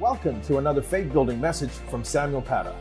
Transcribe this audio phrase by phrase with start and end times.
[0.00, 2.74] Welcome to another faith building message from Samuel Patta,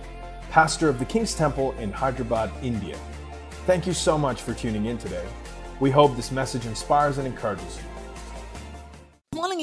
[0.50, 2.98] pastor of the King's Temple in Hyderabad, India.
[3.68, 5.24] Thank you so much for tuning in today.
[5.80, 7.84] We hope this message inspires and encourages you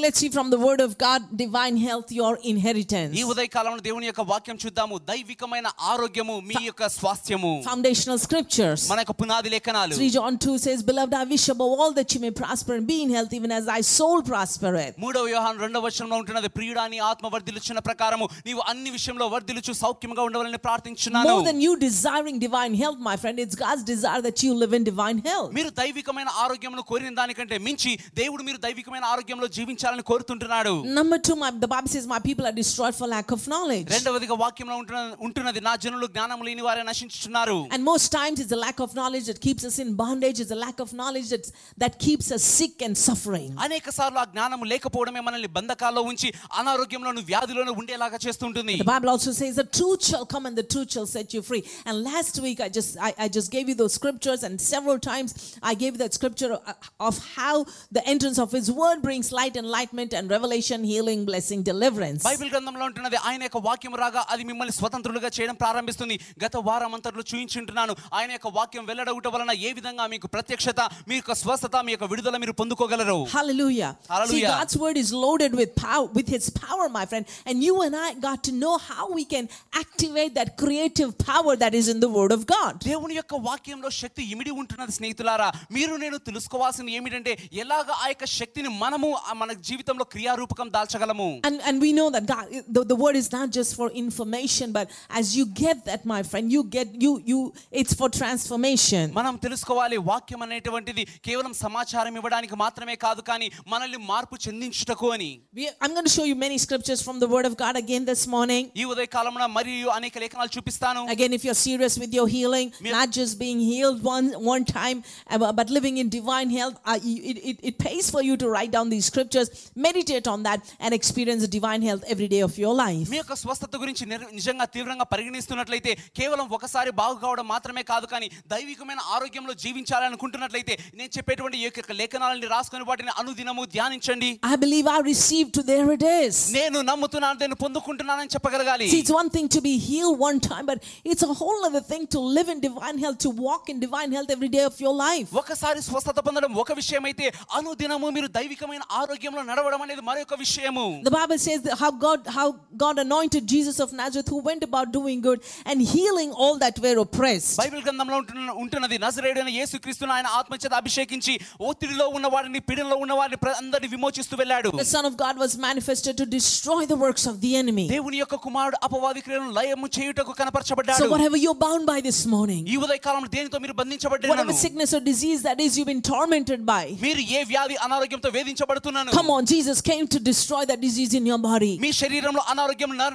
[0.00, 4.22] let's see from the word of god divine health your inheritance ఈ ఉదయకాలంలో దేవుని యొక్క
[4.30, 10.38] వాక్యం చూద్దాము దైవికమైన ఆరోగ్యము మీ యొక్క స్వాస్థ్యము foundational scriptures మన యొక్క పునాది లేఖనాలు 3 john
[10.46, 13.34] 2 says beloved i wish above all that you may prosper and be in health
[13.40, 18.28] even as thy soul prospereth మూడవ యోహాను రెండవ వచనంలో ఉంటున్నది ప్రియుడా నీ ఆత్మ వర్ధిల్లుచున్న ప్రకారము
[18.48, 23.44] నీవు అన్ని విషయంలో వర్ధిల్లుచు సౌఖ్యంగా ఉండవాలని ప్రార్థించున్నాను more than you desiring divine health my friend
[23.46, 27.92] it's god's desire that you live in divine health మీరు దైవికమైన ఆరోగ్యమును కోరిన దానికంటే మించి
[28.22, 29.48] దేవుడు మీరు దైవికమైన ఆరోగ్యంలో
[29.90, 33.40] జీవించాలని కోరుతుంటున్నాడు number 2 my, the bible says my people are destroyed for lack of
[33.52, 38.54] knowledge రెండవదిగా వాక్యంలో ఉంటున్న ఉంటున్నది నా జనులు జ్ఞానం లేని వారే నశించుచున్నారు and most times it's
[38.58, 41.46] a lack of knowledge that keeps us in bondage it's a lack of knowledge that,
[41.84, 46.30] that keeps us sick and suffering అనేక సార్లు ఆ జ్ఞానము లేకపోవడమే మనల్ని బంధకాల్లో ఉంచి
[46.60, 50.90] అనారోగ్యంలోను వ్యాధిలోను ఉండేలాగా చేస్తుంటుంది The Bible also says the truth shall come and the truth
[50.94, 51.62] shall set you free.
[51.88, 55.30] And last week I just I, I just gave you those scriptures and several times
[55.70, 56.62] I gave you that scripture of,
[57.08, 57.54] of how
[57.96, 62.22] the entrance of his word brings light, enlightenment and revelation, healing, blessing, deliverance.
[62.28, 67.24] Bible గ్రంథంలో ఉంటున్నది ఆయన యొక్క వాక్యం రాగా అది మిమ్మల్ని స్వతంత్రులుగా చేయడం ప్రారంభిస్తుంది గత వారం అంతట్లో
[67.30, 72.08] చూయించుంటున్నాను ఆయన యొక్క వాక్యం వెల్లడవుట వలన ఏ విధంగా మీకు ప్రత్యక్షత మీ యొక్క స్వస్థత మీ యొక్క
[72.12, 73.90] విడుదల మీరు పొందుకోగలరు Hallelujah.
[73.96, 74.48] See, Hallelujah.
[74.50, 77.24] God's word is loaded with power, with his power, my friend.
[77.48, 81.74] And you and I got to know how we can activate that creative power that
[81.74, 82.72] is in the word of God.
[82.86, 88.70] దేవుని యొక్క వాక్యంలో శక్తి ఇమిడి ఉంటున్నది స్నేహితులారా మీరు నేను తెలుసుకోవాల్సింది ఏమిటంటే ఎలాగ ఆ యొక్క శక్తిని
[88.82, 93.16] మనము ఆ మన జీవితంలో క్రియారూపకం దాల్చగలము And, and we know that God, the, the word
[93.16, 94.86] is not just for information, but
[95.20, 97.38] as you get that, my friend, you get, you, you,
[97.80, 99.04] it's for transformation.
[99.18, 105.64] మనం తెలుసుకోవాలి వాక్యం అనేటువంటిది కేవలం సమాచారం ఇవ్వడానికి మాత్రమే కాదు కానీ మనల్ని మార్పు చెందించుటకు అని We,
[105.82, 108.64] I'm going to show you many scriptures from the word of God again this morning.
[108.82, 112.94] ఈ ఉదయ కాలంలో మరియు అనేక లేఖనాలు చూపిస్తాను Again, if you're serious with your healing, Me-
[112.98, 114.98] not just being healed one, one time,
[115.30, 118.34] uh, but- but living in divine health, uh, you- it, it, it pays for you
[118.42, 119.48] to write down these scriptures,
[119.86, 123.06] meditate on that, and experience the divine health every day of your life.
[123.10, 128.28] మీ యొక్క స్వస్థత గురించి నిర్- నిజంగా తీవ్రంగా పరిగణిస్తున్నట్లయితే కేవలం ఒకసారి బాగు కావడం మాత్రమే కాదు కానీ
[128.52, 135.00] దైవికమైన ఆరోగ్యంలో జీవించాలనుకుంటున్నట్లయితే నేను చెప్పేటువంటి ఈ యొక్క లేఖనాలని రాసుకొని వాటిని అనుదినము ధ్యానించండి I believe I
[135.12, 136.34] received to there it is.
[136.58, 140.78] నేను నమ్ముతున్నాను నేను పొందుకుంటున్నానని చెప్పగలగాలి See, it's one thing to be healed one time, but
[141.10, 144.30] it's a whole other thing to live in divine health, to walk in divine health
[144.36, 145.28] every day of your life.
[145.42, 147.26] ఒకసారి స్వస్థత పొందడం ఒక విషయం అయితే
[147.58, 152.46] అనుదినము మీరు దైవికమైన ఆరోగ్యంలో నడవడం అనేది మరొక విషయము The Bible says that how God how
[152.76, 156.96] God anointed Jesus of Nazareth, who went about doing good and healing all that were
[156.98, 157.52] oppressed.
[157.62, 161.34] Bible గ్రంథంలో ఉంటున్న ఉంటున్నది నజరేయుడైన యేసుక్రీస్తును ఆయన ఆత్మచేత అభిషేకించి
[161.68, 165.54] ఒత్తిడిలో ఉన్న వారిని పీడనలో ఉన్న వారిని ప్ర- అందరిని విమోచిస్తూ వెళ్ళాడు The Son of God was
[165.68, 167.86] manifested to destroy the works of the enemy.
[167.94, 172.62] దేవుని యొక్క కుమారుడు అపవాది క్రియలను లయము చేయుటకు కనపరచబడ్డాడు So whatever you're bound by this morning,
[172.66, 176.60] ఈ ఉదయ కాలంలో దేనితో మీరు whatever బంధించబడ్డారు sickness or disease that is you've been tormented
[176.72, 181.26] by, మీరు ఏ వ్యాధి అనారోగ్యంతో వేధించబడుతున్నాను come on, Jesus came to destroy that disease in
[181.26, 181.78] your body.
[181.78, 183.12] మీ శరీరంలో అనారోగ్యం నా-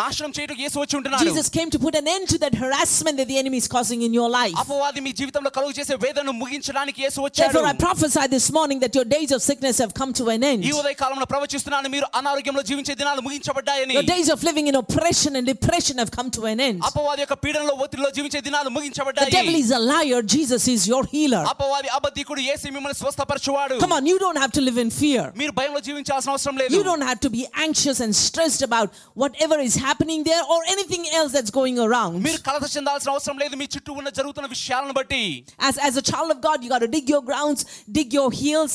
[0.00, 3.28] నాశనం చేయటకు యేసు వచ్చి ఉంటున్నాడు Jesus came to put an end to that harassment that
[3.28, 4.56] the enemy is causing in your life.
[4.64, 8.94] అపవాది మీ జీవితంలో కలుగు చేసే వేదనను ముగించడానికి యేసు వచ్చాడు Therefore, I prophesy this morning that
[8.94, 10.60] your days of sickness have come to an end.
[10.70, 15.32] ఈ ఉదయ కాలంలో ప్రవచిస్తున్నాను మీరు అనారోగ్యంలో జీవించే దినాలు ముగించబడ్డాయని Your days of living in oppression
[15.38, 16.78] and depression have come to an end.
[16.90, 20.20] అపవాది యొక్క పీడనలో ఒత్తిడిలో జీవించే దినాలు The devil ముగించబడ్డాయి is a liar.
[20.36, 21.42] Jesus is your healer.
[21.54, 25.24] అపవాది అబద్ధికుడు యేసు మిమ్మల్ని స్వస్థపరచువాడు Come on, you don't have to live in fear.
[25.40, 28.88] మీరు భయంలో జీవించాల్సిన అవసరం లేదు You don't have to be anxious and stressed about
[29.22, 32.14] whatever is happening there or anything else that's going around.
[32.28, 35.22] మీరు కలత చెందాల్సిన అవసరం లేదు మీ చుట్టూ ఉన్న జరుగుతున్న విషయాలను బట్టి
[35.68, 37.62] As, as a child of God, you got to dig your grounds,
[37.98, 38.74] dig your heels.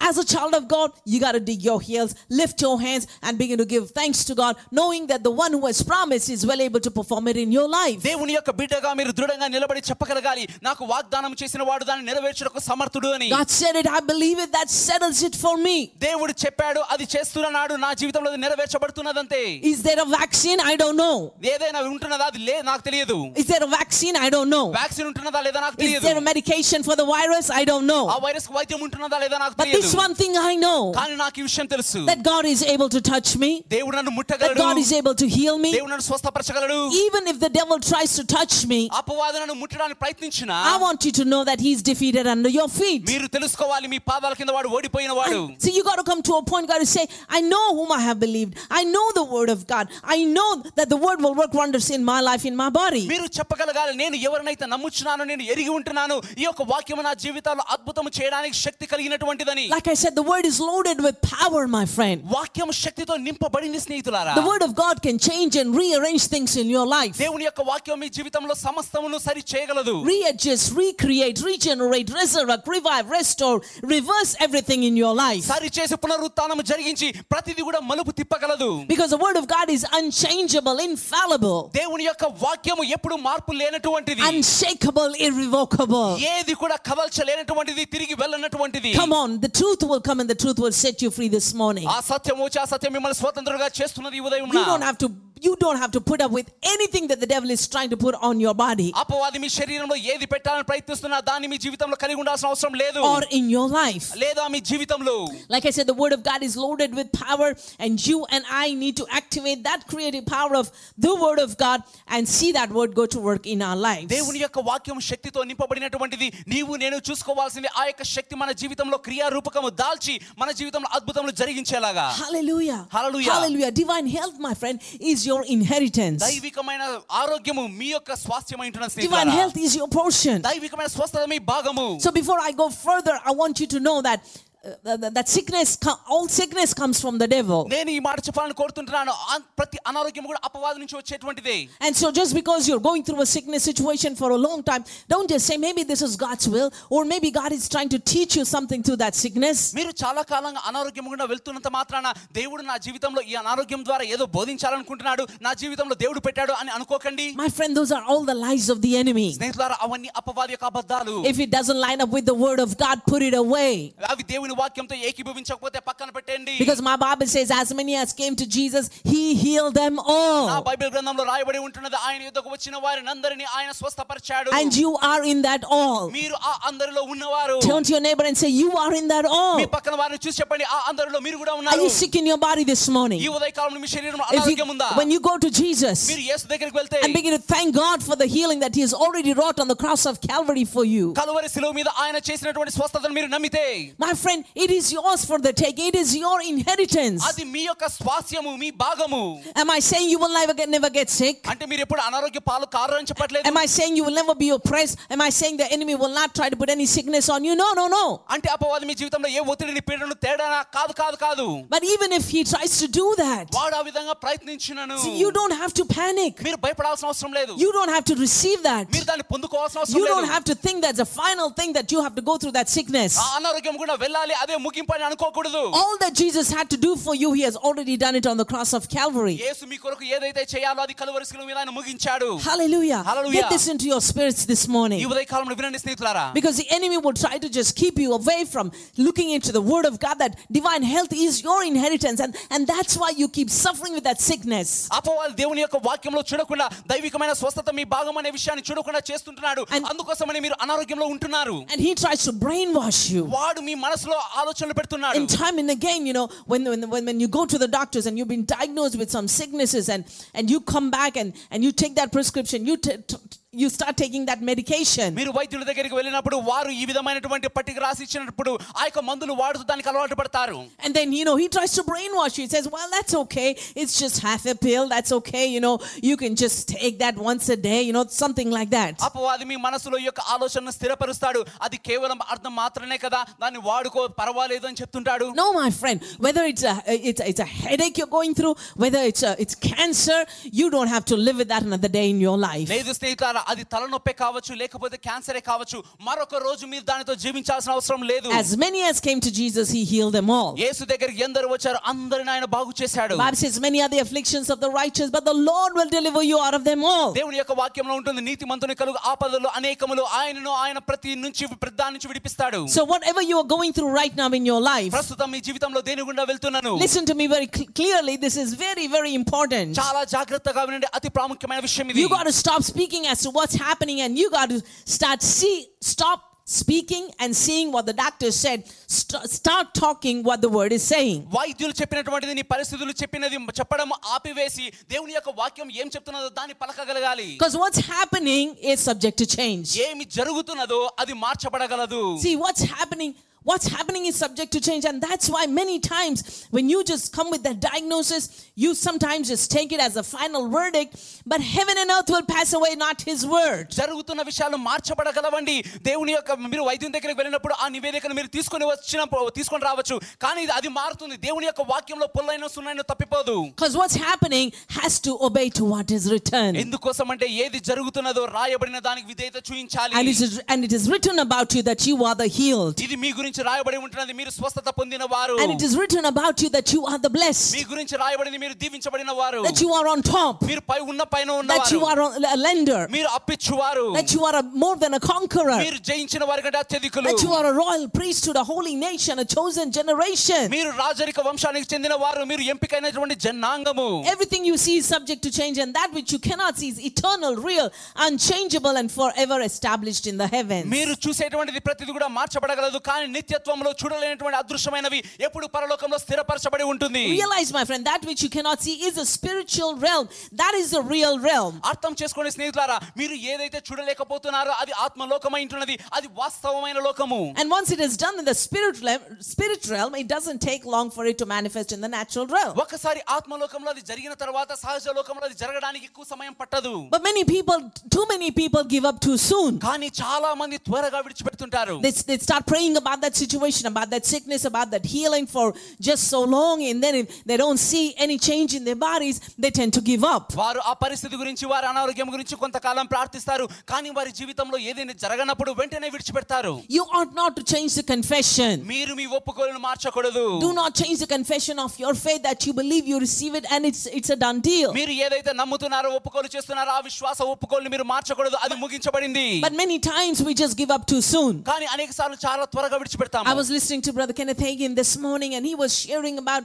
[0.00, 3.36] As a child of God, you got to dig your heels, lift your hands, and
[3.40, 6.60] begin to give thanks to God, knowing that the one who has promised is well
[6.66, 7.98] able to perform it in your life.
[8.06, 13.28] దేవుని యొక్క బిడ్డగా మీరు దృఢంగా నిలబడి చెప్పగలగాలి నాకు వాగ్దానం చేసిన వాడు దాన్ని నెరవేర్చడానికి సమర్థుడు అని
[13.34, 15.76] God said it, I believe it, that settles it for me.
[16.06, 20.62] దేవుడు చెప్పాడు అది చేస్తున్నాడు నా జీవితంలో అది నెరవేర్చబడుతున్నదంతే Is there a vaccine?
[20.72, 21.14] I don't know.
[21.54, 24.16] ఏదైనా ఉంటున్నదా అది లే నాకు తెలియదు Is there a vaccine?
[24.24, 24.64] I don't know.
[24.80, 27.46] Vaccine ఉంటున్నదా లేదా నాకు Is తెలియదు there a medication for the virus?
[27.60, 28.02] I don't ఆ know.
[28.26, 31.44] వైరస్ వైద్యం ఉంటున్నదా లేదా నాకు But తెలియదు this one thing I know కానీ నాకు ఈ
[31.48, 34.92] విషయం తెలుసు that God is able to touch me, దేవుడు నన్ను that ముట్టగలడు God is
[35.00, 35.72] able to heal me.
[35.76, 40.52] దేవుడు నన్ను స్వస్థపరచగలడు Even if the devil tries to touch me, అపవాది నన్ను ముట్టడానికి ప్రయత్నించిన
[40.74, 43.02] I want you to know that he's defeated under your feet.
[43.14, 46.34] మీరు తెలుసుకోవాలి మీ పాదాల కింద వాడు ఓడిపోయిన వాడు And so you got to come to
[46.40, 47.04] a point, got to say,
[47.38, 48.52] I know whom I have believed.
[48.80, 49.84] I know the word of God.
[50.16, 50.48] I know
[50.78, 53.02] that the word will work wonders in my life, in my body.
[53.12, 58.56] మీరు చెప్పగలగాలి నేను ఎవరినైతే నమ్ముచున్నానో నేను ఎరిగి ఉంటున్నాను ఈ యొక్క వాక్యం నా జీవితాల్లో అద్భుతం చేయడానికి
[58.64, 62.18] శక్తి కలిగినటువంటిదని Like I said, the word is loaded with power, my friend.
[62.34, 66.86] వాక్యం శక్తితో నింపబడింది స్నేహితులారా The word of God can change and rearrange things in your
[66.88, 67.14] life.
[67.18, 73.56] దేవుని యొక్క వాక్యం మీ జీవితంలో సమస్తమును సరి చేయగలదు Readjust, recreate, regenerate, resurrect, revive, restore,
[73.94, 75.42] reverse everything in your life.
[75.52, 80.78] సరి చేసి పునరుత్థానం జరిగించి ప్రతిది కూడా మలుపు తిప్పగలదు Because the word of God is unchangeable,
[80.88, 86.08] infallible, దేవుని యొక్క వాక్యము ఎప్పుడు మార్పు లేనటువంటిది unshakable, irrevocable.
[86.36, 90.72] ఏది కూడా కదల్చలేనటువంటిది తిరిగి వెళ్ళనటువంటిది Come on, the truth will come and the truth will
[90.72, 91.86] set you free this morning.
[91.88, 95.08] ఆ సత్యం వచ్చి ఆ సత్యం మిమ్మల్ని స్వతంత్రంగా చేస్తున్నది ఈ ఉదయం You don't have to
[95.44, 98.14] you don't have to put up with anything that the devil is trying to put
[98.28, 102.74] on your body అపవాది మీ శరీరంలో ఏది పెట్టాలని ప్రయత్నిస్తున్నా దాన్ని మీ జీవితంలో కలిగి ఉండాల్సిన అవసరం
[102.82, 104.06] లేదు or in your life.
[104.22, 105.14] లేదా మీ జీవితంలో
[105.54, 107.48] Like I said, the word of God is loaded with power,
[107.84, 110.66] and you and I need to activate that creative power of
[111.06, 111.78] the word of God
[112.16, 114.06] and see that word go to work in our lives.
[114.14, 120.14] దేవుని యొక్క వాక్యం శక్తితో నింపబడినటువంటిది నీవు నేను చూసుకోవాల్సింది ఆ యొక్క శక్తి మన జీవితంలో క్రియారూపకము దాల్చి
[120.42, 122.80] మన జీవితంలో అద్భుతములు జరిగించేలాగా Hallelujah.
[122.98, 123.32] Hallelujah.
[123.34, 123.72] Hallelujah.
[123.82, 124.78] Divine health, my friend,
[125.12, 126.20] is your inheritance.
[126.26, 126.82] దైవికమైన
[127.22, 129.34] ఆరోగ్యము మీ యొక్క స్వాస్థ్యమై ఉంటున్న Divine స్నేహితులారా.
[129.40, 130.36] health is your portion.
[130.48, 134.20] దైవికమైన స్వస్థత మీ భాగము So before I go further, I want you to know that
[134.20, 134.43] uh,
[134.84, 137.60] that, that sickness, co- all sickness comes from the devil.
[137.74, 141.54] నేను ఈ మాట చెప్పాలని కోరుతుంటున్నాను ఆ- ప్రతి అనారోగ్యం కూడా అపవాది నుంచి వచ్చేటువంటిదే
[141.86, 145.28] And so just because you're going through a sickness situation for a long time, don't
[145.34, 148.44] just say maybe this is God's will or maybe God is trying to teach you
[148.54, 149.58] something through that sickness.
[149.78, 152.06] మీరు చాలా కాలంగా అనారోగ్యం గుండా వెళ్తున్నంత మాత్రాన
[152.40, 157.50] దేవుడు నా జీవితంలో ఈ అనారోగ్యం ద్వారా ఏదో బోధించాలనుకుంటున్నాడు నా జీవితంలో దేవుడు పెట్టాడు అని అనుకోకండి My
[157.58, 159.28] friend, those are all the lies of the enemy.
[159.38, 162.98] స్నేహితులారా అవన్నీ అపవాది యొక్క అబద్ధాలు If it doesn't line up with the word of God,
[163.14, 163.72] put it away.
[164.12, 168.46] అవి దేవుని వాక్యంతో ఏకీభవించకపోతే పక్కన పెట్టండి Because my Bible says, as many as came to
[168.56, 170.62] Jesus, he healed them నా all.
[170.70, 175.40] బైబిల్ గ్రంథంలో రాయబడి ఉంటున్నది ఆయన యుద్ధకు వచ్చిన వారిని అందరినీ ఆయన స్వస్థపరిచాడు And you are in
[175.48, 176.02] that all.
[176.18, 179.56] మీరు ఆ అందరిలో ఉన్నవారు Turn to your neighbor and say, You are in that all.
[179.62, 182.40] మీ పక్కన వారిని చూసి చెప్పండి ఆ అందరిలో మీరు కూడా Are ఉన్నారు you sick in your
[182.48, 183.20] body this morning?
[183.26, 186.44] ఈ ఉదయకాలంలో మీ శరీరంలో If అనారోగ్యం ఉందా you, when you go to Jesus మీరు యేసు
[186.54, 189.58] దగ్గరికి వెళ్తే and begin to thank God for the healing that He has already wrought
[189.64, 191.06] on the cross of Calvary for you.
[191.20, 193.64] Calvary శిలువ మీద ఆయన చేసినటువంటి స్వస్థతను మీరు నమ్మితే
[194.06, 195.78] My friend, it is yours for the take.
[195.78, 197.22] It is your inheritance.
[197.28, 199.22] అది మీ యొక్క స్వాస్యము మీ భాగము
[199.62, 201.36] Am I saying you will never get never get sick?
[201.52, 204.96] అంటే మీరు ఎప్పుడు అనారోగ్య పాలు కారని చెప్పట్లేదు Am I saying you will never be oppressed?
[205.14, 207.54] Am I saying the enemy will not try to put any sickness on you?
[207.62, 208.04] No, no, no.
[208.34, 212.42] అంటే అపవాది మీ జీవితంలో ఏ ఒత్తిడిని పీడను తేడానా కాదు కాదు కాదు But even if he
[212.52, 216.34] tries to do that, వాడు ఆ విధంగా ప్రయత్నించినను see, you don't have to panic.
[216.48, 218.84] మీరు భయపడాల్సిన అవసరం లేదు You don't have to receive that.
[218.96, 221.88] మీరు దాన్ని పొందుకోవాల్సిన అవసరం You don't లేదు have to think that's the final thing that
[221.94, 223.12] you have to go through that sickness.
[223.24, 227.14] ఆ అనారోగ్యం కూడా వెళ్ళాలి అదే ముగింపు అని అనుకోకూడదు All that Jesus had to do for
[227.14, 229.36] you, he has already done it on the cross of Calvary.
[229.46, 233.00] యేసు మీ కొరకు ఏదైతే చేయాలో అది కలువరి శిలువ మీద ఆయన ముగించాడు Hallelujah.
[233.10, 233.36] Hallelujah.
[233.40, 235.00] Get this into your spirits this ఈ morning.
[235.12, 238.66] ఉదయ కాలంలో వినండి స్నేహితులారా Because the enemy will try to just keep you away from
[239.06, 242.18] looking into the word of God that divine health is your inheritance.
[242.26, 244.68] And, and that's why you keep suffering with that sickness.
[244.98, 250.40] అపవాది దేవుని యొక్క వాక్యంలో చూడకుండా దైవికమైన స్వస్థత మీ భాగం అనే విషయాన్ని చూడకుండా చేస్తుంటున్నాడు And- అందుకోసమని
[250.46, 253.22] మీరు అనారోగ్యంలో ఉంటున్నారు And he tries to brainwash you.
[253.36, 257.18] వాడు మీ మనసులో ఆలోచనలు పెడుతున్నాడు And time and again, you know, when, when, when, when
[257.20, 260.04] you go to the doctors and you've been diagnosed with some sicknesses and,
[260.34, 263.16] and you come back and, and you take that prescription, you, t- t-
[263.54, 265.08] you start taking that medication.
[265.18, 269.88] మీరు వైద్యుల దగ్గరికి వెళ్ళినప్పుడు వారు ఈ విధమైనటువంటి పట్టిక రాసి ఇచ్చినప్పుడు ఆ యొక్క మందులు వాడుతూ దానికి
[269.92, 272.44] అలవాటు పడతారు And then, you know, he tries to brainwash you.
[272.46, 273.48] He says, well, that's okay.
[273.80, 274.84] It's just half a pill.
[274.94, 275.44] That's okay.
[275.54, 275.74] You know,
[276.08, 278.92] you can just take that once a day, you know, something like that.
[279.08, 284.64] అపవాది మీ మనసులో ఈ యొక్క ఆలోచనను స్థిరపరుస్తాడు అది కేవలం అర్థం మాత్రమే కదా దాన్ని వాడుకో పర్వాలేదు
[284.70, 286.76] అని చెప్తుంటాడు No, my friend, whether it's a,
[287.10, 290.20] it's, a- it's a headache you're going through, whether it's, a, it's cancer,
[290.60, 292.66] you don't have to live with that another day in your life.
[292.76, 298.28] లేదు స్నేహితులారా అది తలనొప్పే కావచ్చు లేకపోతే క్యాన్సరే కావచ్చు మరొక రోజు మీరు దానితో జీవించాల్సిన అవసరం లేదు
[298.42, 300.50] As many as came to Jesus, he healed them all.
[300.64, 304.60] యేసు దగ్గరికి ఎందరు వచ్చారు అందరిని ఆయన బాగు చేశాడు Bible says, many are the afflictions of
[304.64, 307.08] the righteous, but the Lord will deliver you out of them all.
[307.20, 312.08] దేవుని యొక్క వాక్యంలో ఉంటుంది నీతి మంతుని కలుగు ఆపదలు అనేకములు ఆయనను ఆయన ప్రతి నుంచి ప్రతి నుంచి
[312.12, 315.80] విడిపిస్తాడు So whatever you are going through right now in your life, ప్రస్తుతం మీ జీవితంలో
[315.90, 318.16] దేని గుండా వెళ్తున్నాను listen to me very cl- clearly.
[318.26, 319.70] This is very, very important.
[319.82, 323.54] చాలా జాగ్రత్తగా వినండి అతి ప్రాముఖ్యమైన విషయం ఇది You got to stop speaking as to what's
[323.56, 326.18] happening and you got to start see stop
[326.60, 328.58] speaking and seeing what the doctor said.
[328.88, 331.18] St- start talking what the word is saying.
[331.36, 337.56] వైద్యులు చెప్పినటువంటిది నీ పరిస్థితులు చెప్పినది చెప్పడం ఆపివేసి దేవుని యొక్క వాక్యం ఏం చెప్తున్నదో దాన్ని పలకగలగాలి Because
[337.62, 339.66] what's happening is subject to change.
[339.88, 343.12] ఏమి జరుగుతున్నదో అది మార్చబడగలదు See, what's happening
[343.44, 344.84] What's happening is subject to change.
[344.84, 346.18] And that's why many times
[346.50, 348.24] when you just come with that diagnosis,
[348.54, 350.90] you sometimes just take it as a final verdict.
[351.26, 353.62] But heaven and earth will pass away, not his word.
[353.78, 355.56] జరుగుతున్న విషయాలు మార్చబడగలవండి
[355.88, 359.06] దేవుని యొక్క మీరు వైద్యం దగ్గరికి వెళ్ళినప్పుడు ఆ నివేదికను మీరు తీసుకొని వచ్చిన
[359.38, 364.46] తీసుకొని రావచ్చు కానీ ఇది- అది మారుతుంది దేవుని యొక్క వాక్యంలో పుల్లైన సున్నైన తప్పిపోదు Because what's happening
[364.78, 366.50] has to obey to what is written.
[366.64, 371.18] ఎందుకోసం అంటే ఏది జరుగుతున్నదో రాయబడిన దానికి విధేయత చూపించాలి And it, is, and it is written
[371.26, 372.76] about you that you are the healed.
[372.88, 376.48] ఇది మీ గురించి రాయబడి ఉంటున్నది మీరు స్వస్థత పొందిన వారు And it is written about you
[376.56, 380.00] that you are the me blessed, గురించి రాయబడింది మీరు దీవించబడిన వారు that you are on
[380.02, 384.22] top, మీరు పై ఉన్న పైన that you ఉన్నవారు are a lender, మీరు అప్పిచ్చువారు that you
[384.28, 387.54] are a, more than a conqueror, మీరు జయించిన వారి కంటే అత్యధికులు that you are a
[387.64, 390.42] royal priesthood, a holy nation, a chosen generation.
[390.56, 395.58] మీరు రాజరిక వంశానికి చెందిన వారు మీరు ఎంపికైనటువంటి జనాంగము Everything you see is subject to change,
[395.64, 397.68] and that which you cannot see is eternal, real,
[398.08, 400.66] unchangeable, and forever established in the heavens.
[400.76, 407.64] మీరు చూసేటువంటిది ప్రతిది కూడా మార్చబడగలదు కానీ నిత్యత్వంలో చూడలేనటువంటి అదృశ్యమైనవి ఎప్పుడు పరలోకంలో స్థిరపరచబడి ఉంటుంది Realize, my
[407.64, 410.06] friend, that which you cannot see is a spiritual realm.
[410.42, 411.54] That is the real realm.
[411.72, 417.80] అర్థం చేసుకోండి స్నేహితులారా మీరు ఏదైతే చూడలేకపోతున్నారో అది ఆత్మలోకమై ఉంటున్నది అది వాస్తవమైన లోకము And once it
[417.88, 419.02] is done in the spirit realm,
[419.32, 422.54] spirit realm, it doesn't take long for it to manifest in the natural realm.
[422.64, 427.58] ఒకసారి ఆత్మలోకంలో అది జరిగిన తర్వాత సహజ లోకంలో అది జరగడానికి ఎక్కువ సమయం పట్టదు But many people,
[427.96, 429.52] too many people give up too soon.
[429.68, 434.44] కానీ చాలా మంది త్వరగా విడిచిపెడుతుంటారు They, they start praying about that situation, about that sickness,
[434.44, 438.54] about that healing for just so long, and then if they don't see any change
[438.54, 440.26] in their bodies, they tend to give up.
[440.42, 445.88] వారు ఆ పరిస్థితి గురించి వారి అనారోగ్యం గురించి కొంతకాలం ప్రార్థిస్తారు కానీ వారి జీవితంలో ఏదైనా జరగనప్పుడు వెంటనే
[445.94, 448.52] విడిచిపెడతారు You ought not to change the confession.
[448.72, 452.84] మీరు మీ ఒప్పుకోలను మార్చకూడదు Do not change the confession of your faith that you believe
[452.92, 454.70] you receive it and it's it's a done deal.
[454.80, 460.16] మీరు ఏదైతే నమ్ముతున్నారో ఒప్పుకోలు చేస్తున్నారో ఆ విశ్వాస ఒప్పుకోలు మీరు మార్చకూడదు అది ముగించబడింది But many times
[460.28, 461.34] we just give up too soon.
[461.50, 465.30] కానీ అనేక సార్లు చాలా త్వరగా I విడిచిపెడతాము was listening to Brother Kenneth Hagin this morning
[465.36, 466.42] and he was sharing about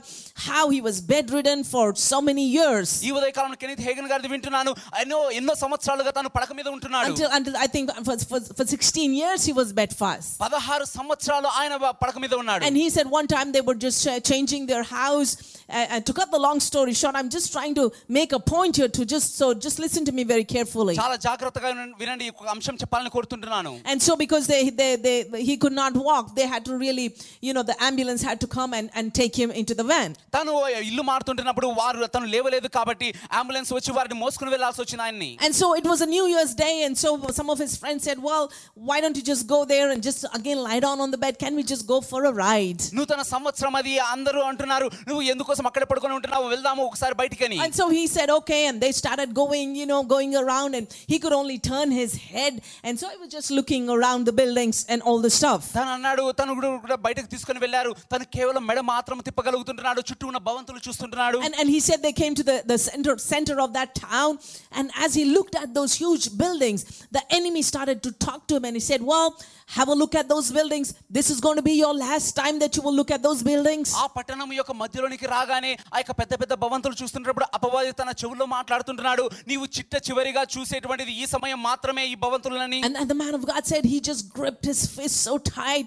[0.48, 2.88] how he was bedridden for so many years.
[3.08, 7.56] ఈ ఉదయకాలంలో కెనీత్ Hagen గారిది వింటున్నాను ఎన్నో ఎన్నో సంవత్సరాలుగా తను పడక మీద ఉంటున్నాడు Until, until
[7.66, 10.30] I think for, for, for 16 years he was bedfast.
[10.46, 14.18] పదహారు సంవత్సరాలు ఆయన పడక మీద ఉన్నాడు And he said one time they were just uh,
[14.32, 15.32] changing their house.
[15.78, 17.84] And, and to cut the long story short, I'm just trying to
[18.18, 20.94] make a point here to just so just listen to me very carefully.
[21.02, 25.16] చాలా జాగ్రత్తగా వినండి- వినండి ఈ అంశం చెప్పాలని కోరుతుంటున్నాను And so because they, they, they
[25.48, 27.06] he could not walk, they had to really,
[27.46, 30.10] you know, the ambulance had to come and, and take him into the van.
[30.36, 30.52] తను
[30.90, 33.08] ఇల్లు మారుతుంటున్నప్పుడు వారు తను లేవలేదు కాబట్టి
[33.40, 36.74] అంబులెన్స్ వచ్చి వారిని మోసుకుని వెళ్లాల్సి వచ్చిన ఆయన్ని And so it was a New Year's Day,
[36.86, 37.08] and so
[37.38, 38.44] some of his friends said, Well,
[38.88, 41.34] why don't you just go there and just again lie down on the bed?
[41.44, 42.82] Can we just go for a ride?
[42.98, 47.86] నూతన సంవత్సరం అది అందరూ అంటున్నారు నువ్వు ఎందుకోసం అక్కడే పడుకొని ఉంటున్నావు వెళ్దాము ఒకసారి బయటికని And so
[47.96, 51.58] he said, Okay, and they started going, you know, going around, and he could only
[51.70, 52.54] turn his head.
[52.86, 55.62] And so I was just looking around the buildings and all the stuff.
[55.78, 60.40] తను అన్నాడు తను కూడా కూడా బయటకు తీసుకొని వెళ్ళారు తను కేవలం మెడ మాత్రం తిప్పగలుగుతుంటున్నాడు చుట్టూ ఉన్న
[60.48, 63.90] భవంతులు చూస్తుంటున్నాడు And, and he said they came to the, the center, center of that
[64.06, 64.30] town.
[64.72, 66.80] And as he looked at those huge buildings,
[67.10, 68.64] the enemy started to talk to him.
[68.64, 69.28] And he said, Well,
[69.68, 70.88] have a look at those buildings.
[71.10, 73.86] This is going to be your last time that you will look at those buildings.
[74.02, 79.24] ఆ పట్టణం యొక్క మధ్యలోనికి రాగానే ఆ యొక్క పెద్ద పెద్ద భవంతులు చూస్తున్నప్పుడు అపవాది తన చెవుల్లో మాట్లాడుతుంటున్నాడు
[79.50, 83.62] నీవు చిట్ట చివరిగా చూసేటువంటిది ఈ సమయం మాత్రమే ఈ భవంతులని And, and the man of God
[83.72, 85.86] said he just gripped his fist so tight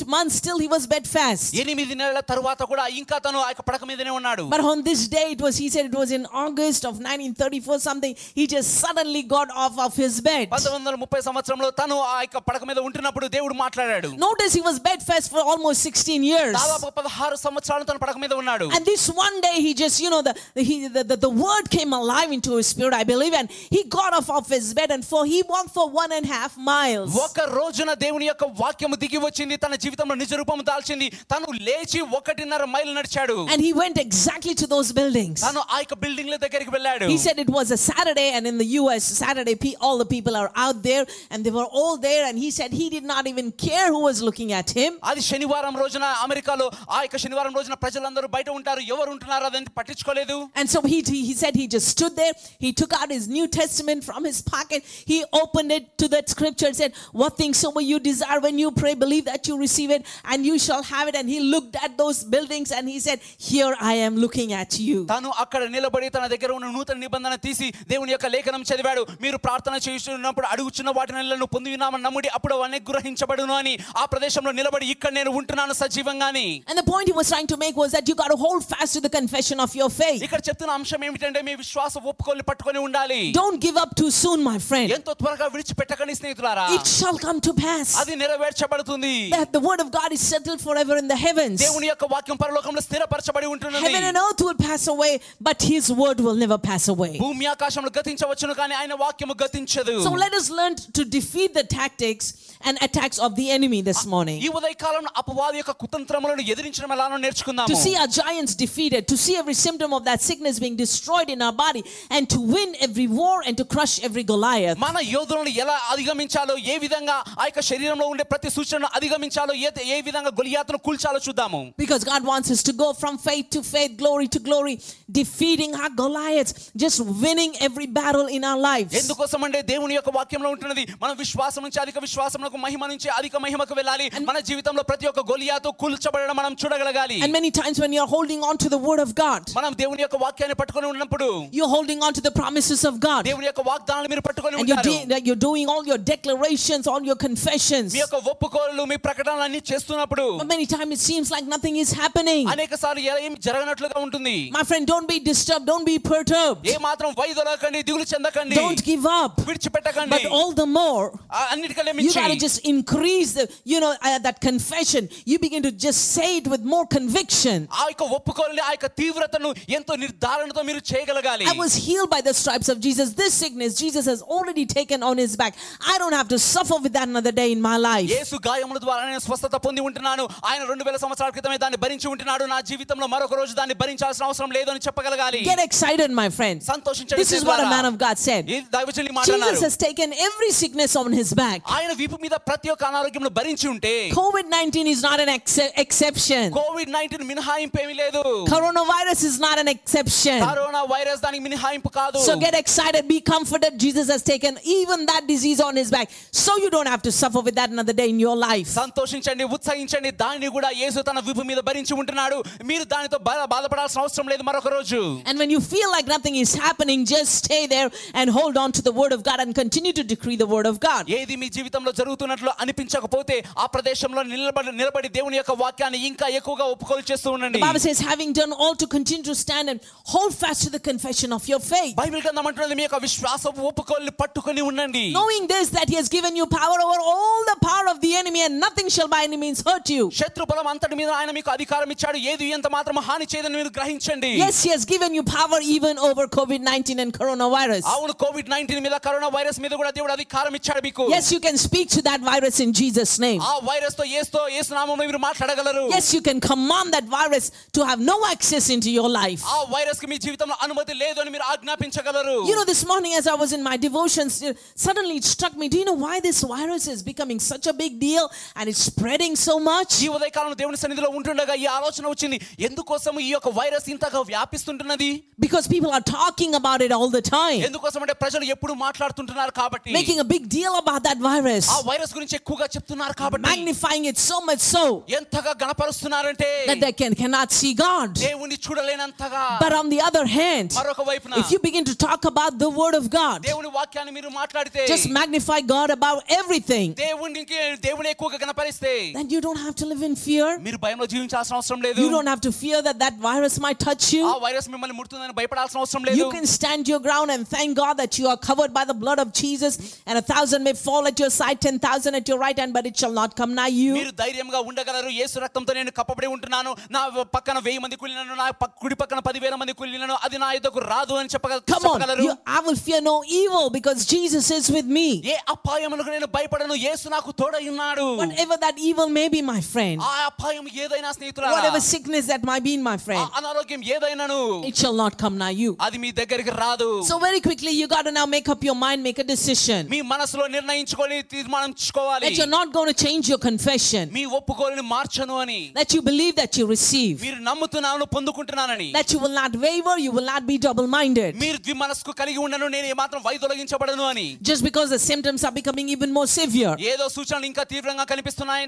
[0.06, 1.44] months, still he was bedfast.
[1.62, 5.26] ఎనిమిది నెలల తరువాత కూడా ఇంకా తను ఆ యొక్క పడక మీదనే ఉన్నాడు But on this day,
[5.36, 9.48] it was, he said it was in August of 1934 something, he just suddenly got
[9.64, 10.46] off of his bed.
[10.54, 14.78] పంతొమ్మిది వందల ముప్పై సంవత్సరంలో తను ఆ యొక్క పడక మీద ఉంటున్నప్పుడు దేవుడు మాట్లాడాడు Notice he was
[14.90, 16.54] bedfast for almost 16 years.
[16.60, 20.22] దాదాపు పదహారు సంవత్సరాలు తన పడక మీద ఉన్నాడు And this one day, he just, you know,
[20.28, 23.48] the, the, he, the, the, the word came alive into his spirit, I believe, and
[23.74, 26.52] he got off of his bed and for he walked for one and a half
[26.72, 27.10] miles.
[27.26, 32.64] ఒక రోజున దేవుని యొక్క వాక్యము దిగి వచ్చింది తన జీవితంలో నిజ రూపం దాల్చింది తను లేచి ఒకటిన్నర
[32.74, 35.38] మైలు నడిచాడు And he went exactly to those buildings.
[35.46, 38.68] తను ఆ యొక్క బిల్డింగ్ల దగ్గరికి వెళ్ళాడు He said it was a Saturday, and in the
[38.80, 42.22] US, Saturday, pe- all the people are out there, and they were all there.
[42.28, 44.92] And he said he did not even care who was looking at him.
[45.10, 50.36] అది శనివారం రోజున అమెరికాలో ఆ యొక్క శనివారం రోజున ప్రజలందరూ బయట ఉంటారు ఎవరు ఉంటున్నారో అదని పట్టించుకోలేదు
[50.60, 50.98] And so he,
[51.28, 52.34] he said he just stood there.
[52.64, 54.80] He took out his New Testament from his pocket.
[55.12, 58.70] He opened it to that scripture and said, What things soever you desire when you
[58.82, 61.16] pray, believe that you receive receive it and you shall have it.
[61.16, 64.98] And he looked at those buildings and he said, Here I am looking at you.
[65.06, 69.74] తను అక్కడ నిలబడి తన దగ్గర ఉన్న నూతన నిబంధన తీసి దేవుని యొక్క లేఖనం చదివాడు మీరు ప్రార్థన
[69.86, 75.12] చేస్తున్నప్పుడు అడుగుచున్న వాటిని నువ్వు పొంది ఉన్నామని నమ్ముడి అప్పుడు అవన్నీ గ్రహించబడును అని ఆ ప్రదేశంలో నిలబడి ఇక్కడ
[75.18, 78.30] నేను ఉంటున్నాను సజీవంగాని And the point he was trying to make was that you got
[78.34, 80.20] to hold fast to the confession of your faith.
[80.26, 84.58] ఇక్కడ చెప్తున్న అంశం ఏమిటంటే మీ విశ్వాస ఒప్పుకొని పట్టుకొని ఉండాలి Don't give up too soon, my
[84.68, 84.88] friend.
[84.98, 89.90] ఎంతో త్వరగా విడిచిపెట్టకండి స్నేహితులారా It shall come to pass అది నెరవేర్చబడుతుంది that the word of
[89.90, 91.58] God is settled forever in the heavens.
[91.60, 96.20] దేవుని యొక్క వాక్యం పరలోకంలో స్థిరపరచబడి ఉంటున్నది Heaven and earth will pass away, but his word
[96.20, 97.12] will never pass away.
[97.24, 102.26] భూమి ఆకాశంలో గతించవచ్చును కానీ ఆయన వాక్యము గతించదు So let us learn to defeat the tactics
[102.68, 104.38] and attacks of the enemy this morning.
[104.46, 109.16] ఈ ఉదయ కాలంలో అపవాది యొక్క కుతంత్రములను ఎదిరించడం ఎలానో To నేర్చుకుందాము see our giants defeated, to
[109.24, 111.82] see every symptom of that sickness being destroyed in our body,
[112.16, 114.78] and to win every war and to crush every Goliath.
[114.86, 120.00] మన యోధులను ఎలా అధిగమించాలో ఏ విధంగా ఆ యొక్క శరీరంలో ఉండే ప్రతి సూచనను అధిగమించాలో ఏ ఏ
[120.00, 124.28] విధంగా గొలియాతను కూల్చాలో చూద్దాము Because God wants us to go from faith to faith, glory
[124.28, 124.74] to glory,
[125.10, 128.92] defeating our Goliaths, just winning every battle in our lives.
[129.00, 133.74] ఎందుకోసం అంటే దేవుని యొక్క వాక్యంలో ఉంటున్నది మనం విశ్వాసం నుంచి అధిక విశ్వాసములకు మహిమ నుంచి అధిక మహిమకు
[133.80, 138.42] వెళ్ళాలి మన జీవితంలో ప్రతి ఒక్క గొలియాతో కూల్చబడడం మనం చూడగలగాలి And many times when you're holding
[138.50, 142.12] on to the word of God, మనం దేవుని యొక్క వాక్యాన్ని పట్టుకొని ఉన్నప్పుడు you're holding on
[142.18, 143.22] to the promises of God.
[143.30, 147.02] దేవుని యొక్క వాగ్దానాలు మీరు పట్టుకొని And you're, ఉంటారు de- you're doing all your declarations, all
[147.10, 147.88] your confessions.
[147.96, 151.90] మీ యొక్క ఒప్పుకోలు మీ ప్రకటనలు అన్ని చేస్తున్నప్పుడు But many times it seems like nothing is
[152.02, 152.42] happening.
[152.54, 157.10] అనేక సార్లు ఏం జరగనట్లుగా ఉంటుంది My friend, don't be disturbed, don't be perturbed, ఏ మాత్రం
[157.20, 159.34] వైదొలకండి దిగులు చెందకండి don't give up.
[159.48, 161.04] విడిచిపెట్టకండి But all the more,
[161.38, 165.02] ఆ అన్నిటికన్నా you మించి got to just increase the, you know, uh, that confession.
[165.32, 167.58] You begin to just say it with more conviction.
[167.80, 172.34] ఆ యొక్క ఒప్పుకోలని ఆ యొక్క తీవ్రతను ఎంతో నిర్ధారణతో మీరు చేయగలగాలి I was healed by the
[172.42, 173.08] stripes of Jesus.
[173.22, 175.54] This sickness, Jesus has already taken on his back.
[175.92, 178.08] I don't have to suffer with that another day in my life.
[178.16, 182.44] యేసు గాయముల ద్వారా నేను స్వస్థత పొంది ఉంటున్నాను ఆయన రెండు వేల సంవత్సరాల క్రితమే దాన్ని భరించి ఉంటున్నాడు
[182.46, 186.62] నా జీవితంలో మరొక రోజు దాన్ని భరించాల్సిన అవసరం లేదు అని చెప్పగలగాలి Get excited, my friends.
[186.72, 188.42] సంతోషించండి This is what a man of God said.
[188.50, 189.62] ఇది దైవజనులు మాట Jesus అన్నారు.
[189.66, 191.60] has taken every sickness on his back.
[191.76, 196.44] ఆయన వీపు మీద ప్రతి ఒక్క అనారోగ్యం భరించి ఉంటే COVID 19 is not an ex- exception.
[196.60, 198.22] Covid nineteen మినహాయింపు ఏమీ లేదు
[198.54, 200.38] Coronavirus is not an exception.
[200.48, 203.72] Corona virus దానికి మినహాయింపు కాదు So get excited, be comforted.
[203.78, 206.08] Jesus has taken even that disease on his back.
[206.42, 208.68] So you don't have to suffer with that another day in your life.
[208.76, 212.36] సంతోషించండి ఉత్సహించండి దాన్ని కూడా యేసు తన విపు మీద భరించి ఉంటున్నాడు
[212.70, 216.52] మీరు దానితో బా- బాధపడాల్సిన అవసరం లేదు మరొక రోజు And when you feel like nothing is
[216.56, 220.04] happening, just stay there and hold on to the word of God and continue to
[220.04, 221.02] decree the word of God.
[221.18, 227.04] ఏది మీ జీవితంలో జరుగుతున్నట్లు అనిపించకపోతే ఆ ప్రదేశంలో నిలబడి నిలబడి దేవుని యొక్క వాక్యాన్ని ఇంకా ఎక్కువగా ఒప్పుకోలు
[227.10, 229.80] చేస్తూ ఉండండి The Bible says, having done all to continue to stand and
[230.14, 231.92] hold fast to the confession of your faith.
[232.02, 236.34] Bible గ్రంథం అంటున్నది మీ యొక్క విశ్వాస ఒప్పుకోల్ని పట్టుకొని ఉండండి Knowing this, that He has given
[236.40, 239.62] you power over all the power of the enemy, and nothing shall by any means
[239.66, 240.04] hurt you.
[240.20, 244.30] శత్రు బలం అంతటి మీద ఆయన మీకు అధికారం ఇచ్చాడు ఏది ఎంత మాత్రం హాని చేయదని మీరు గ్రహించండి
[244.44, 247.82] Yes, He has given you power even over COVID 19 and coronavirus.
[247.94, 251.58] అవును కోవిడ్ నైన్టీన్ మీద కరోనా వైరస్ మీద కూడా దేవుడు అధికారం ఇచ్చాడు మీకు Yes, you can
[251.66, 253.40] speak to that virus in Jesus' name.
[253.50, 257.46] ఆ వైరస్ తో ఏస్తో ఏసు నామంలో మీరు మాట్లాడగలరు Yes, you can command that virus
[257.78, 259.42] to have no access into your life.
[259.56, 263.26] ఆ వైరస్ కి మీ జీవితంలో అనుమతి లేదు అని మీరు ఆజ్ఞాపించగలరు You know, this morning as
[263.34, 264.54] I was in my devotions, uh,
[264.86, 265.66] suddenly it struck me.
[265.74, 268.24] Do you know why this virus is becoming such a big deal
[268.58, 269.92] and it's spreading so much?
[270.04, 272.36] ఈ ఉదయకాలం దేవుని సన్నిధిలో ఉంటుండగా ఈ ఆలోచన వచ్చింది
[272.68, 275.10] ఎందుకోసం ఈ యొక్క వైరస్ ఇంతగా వ్యాపిస్తుంటున్నది
[275.44, 279.90] Because people are talking about it all the time, ఎందుకోసం అంటే ప్రజలు ఎప్పుడు మాట్లాడుతుంటున్నారు కాబట్టి
[279.98, 284.18] making a big deal about that virus, ఆ వైరస్ గురించి ఎక్కువగా చెప్తున్నారు కాబట్టి magnifying it
[284.30, 284.84] so much so
[285.18, 288.10] ఎంతగా గణపరుస్తున్నారంటే that they can, cannot see God.
[288.26, 292.52] దేవుని చూడలేనంతగా But on the other hand, మరొక వైపున if you begin to talk about
[292.64, 298.08] the word of God, దేవుని వాక్యాన్ని మీరు మాట్లాడితే just magnify God about everything, దేవునికి దేవుని
[298.14, 300.46] ఎక్కువగా గణపరిస్తే then you don't have to live in fear.
[300.66, 304.06] మీరు భయంలో జీవించాల్సిన అవసరం లేదు You don't have to fear that that virus might touch
[304.08, 304.24] ఆ you.
[304.44, 308.14] వైరస్ మిమ్మల్ని ముడుతుందని భయపడాల్సిన అవసరం లేదు You can stand your ground and thank God that
[308.20, 309.74] you are covered by the blood of Jesus,
[310.08, 312.86] and a thousand may fall at your side, ten thousand at your right hand, but
[312.86, 313.92] it shall not come nigh you.
[313.98, 317.02] మీరు ధైర్యంగా ఉండగలరు యేసు రక్తంతో నేను కప్పబడి ఉంటున్నాను నా
[317.36, 321.14] పక్కన వెయ్యి మంది కూలినను నా పక్- కుడి పక్కన పదివేల మంది కూలినను అది నా యుద్ధకు రాదు
[321.20, 324.88] అని చెప్పగ Come on, చెప్పగలరు you, I will fear no evil because Jesus is with
[324.98, 325.08] me.
[325.32, 330.00] ఏ అపాయములకు నేను భయపడను యేసు నాకు తోడై ఉన్నాడు Whatever that evil may be, my friend,
[330.00, 334.38] ఆ అపాయం ఏదైనా స్నేహితులారా whatever sickness that might be, my ఆ friend, అనారోగ్యం ఏదైనాను
[334.70, 335.72] it shall not come nigh you.
[335.86, 339.00] అది మీ దగ్గరికి రాదు So, very quickly, you got to now make up your mind,
[339.08, 344.04] make a decision మీ మనసులో నిర్ణయించుకొని తీర్మానించుకోవాలి that you're not going to change your confession,
[344.18, 349.20] మీ ఒప్పుకోలని మార్చను అని that you believe that you receive, మీరు నమ్ముతున్నాను పొందుకుంటున్నానని that you
[349.24, 351.32] will not waver, you will not be double minded.
[351.44, 356.10] మీరు ద్విమనస్కు కలిగి ఉండను నేను ఏమాత్రం వైదొలగించబడను అని Just because the symptoms are becoming even
[356.18, 356.72] more severe.
[356.92, 358.04] ఏదో సూచనలు ఇంకా తీవ్రంగా